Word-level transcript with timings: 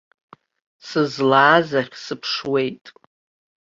Сызлааз 0.87 1.69
ахь 1.79 1.95
сыԥшуеит. 2.03 2.85